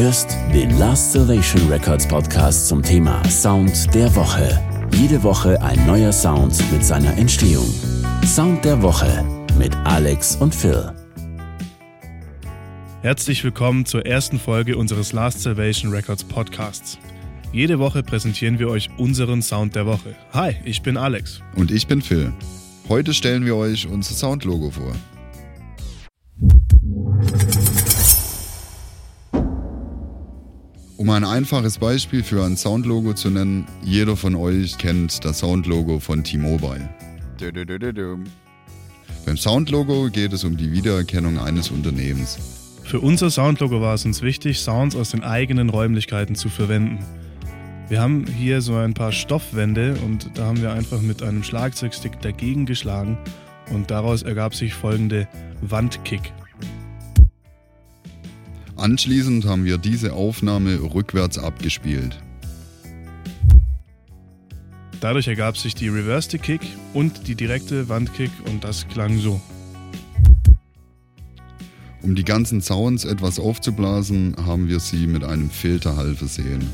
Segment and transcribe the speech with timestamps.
[0.00, 4.58] hörst den Last Salvation Records Podcast zum Thema Sound der Woche.
[4.94, 7.68] Jede Woche ein neuer Sound mit seiner Entstehung.
[8.24, 9.22] Sound der Woche
[9.58, 10.90] mit Alex und Phil.
[13.02, 16.98] Herzlich willkommen zur ersten Folge unseres Last Salvation Records Podcasts.
[17.52, 20.14] Jede Woche präsentieren wir euch unseren Sound der Woche.
[20.32, 21.42] Hi, ich bin Alex.
[21.56, 22.32] Und ich bin Phil.
[22.88, 24.94] Heute stellen wir euch unser Soundlogo vor.
[31.00, 35.98] Um ein einfaches Beispiel für ein Soundlogo zu nennen, jeder von euch kennt das Soundlogo
[35.98, 36.90] von T-Mobile.
[39.24, 42.36] Beim Soundlogo geht es um die Wiedererkennung eines Unternehmens.
[42.84, 46.98] Für unser Soundlogo war es uns wichtig, Sounds aus den eigenen Räumlichkeiten zu verwenden.
[47.88, 52.20] Wir haben hier so ein paar Stoffwände und da haben wir einfach mit einem Schlagzeugstick
[52.20, 53.16] dagegen geschlagen
[53.72, 55.26] und daraus ergab sich folgende
[55.62, 56.30] Wandkick.
[58.80, 62.18] Anschließend haben wir diese Aufnahme rückwärts abgespielt.
[65.02, 66.62] Dadurch ergab sich die Reverse Kick
[66.94, 69.38] und die direkte Wandkick und das klang so.
[72.00, 76.66] Um die ganzen Sounds etwas aufzublasen, haben wir sie mit einem Filterhall versehen.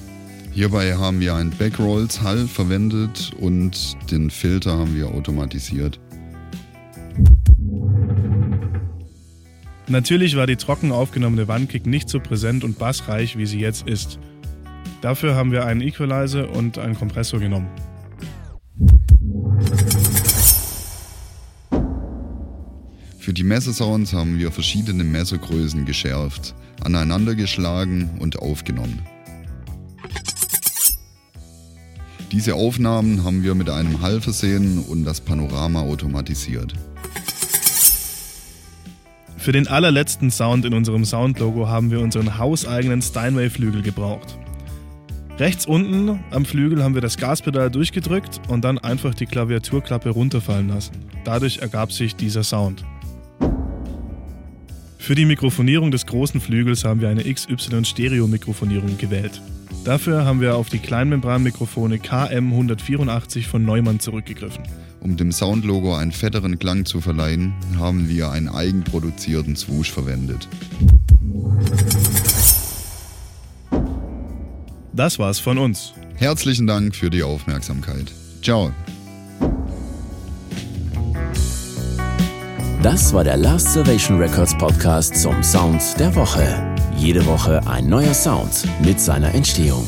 [0.53, 5.98] Hierbei haben wir einen Backrolls Hall verwendet und den Filter haben wir automatisiert.
[9.89, 14.19] Natürlich war die trocken aufgenommene Wandkick nicht so präsent und bassreich, wie sie jetzt ist.
[15.01, 17.69] Dafür haben wir einen Equalizer und einen Kompressor genommen.
[23.19, 29.03] Für die Messersounds haben wir verschiedene Messergrößen geschärft, aneinandergeschlagen und aufgenommen.
[32.33, 36.75] Diese Aufnahmen haben wir mit einem Hall versehen und das Panorama automatisiert.
[39.47, 44.36] Für den allerletzten Sound in unserem Soundlogo haben wir unseren hauseigenen Steinway-Flügel gebraucht.
[45.39, 50.67] Rechts unten am Flügel haben wir das Gaspedal durchgedrückt und dann einfach die Klaviaturklappe runterfallen
[50.67, 50.96] lassen.
[51.23, 52.85] Dadurch ergab sich dieser Sound.
[54.98, 59.40] Für die Mikrofonierung des großen Flügels haben wir eine XY-Stereo-Mikrofonierung gewählt.
[59.86, 64.64] Dafür haben wir auf die Kleinmembranmikrofone KM184 von Neumann zurückgegriffen.
[64.98, 70.48] Um dem Soundlogo einen fetteren Klang zu verleihen, haben wir einen eigenproduzierten Swoosh verwendet.
[74.92, 75.92] Das war's von uns.
[76.17, 78.11] Herzlichen Dank für die Aufmerksamkeit.
[78.42, 78.73] Ciao.
[82.83, 86.76] Das war der Last Salvation Records Podcast zum Sound der Woche.
[86.98, 89.86] Jede Woche ein neuer Sound mit seiner Entstehung.